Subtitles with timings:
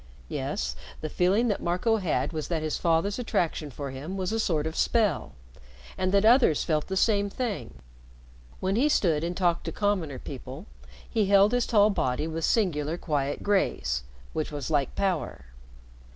[0.29, 4.39] Yes, the feeling that Marco had was that his father's attraction for him was a
[4.39, 5.33] sort of spell,
[5.95, 7.75] and that others felt the same thing.
[8.59, 10.65] When he stood and talked to commoner people,
[11.07, 14.01] he held his tall body with singular quiet grace
[14.33, 15.45] which was like power.